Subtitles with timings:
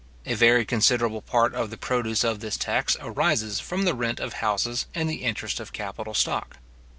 [0.25, 4.33] A very considerable part of the produce of this tax arises from the rent of
[4.33, 6.57] houses and the interest of capital stock.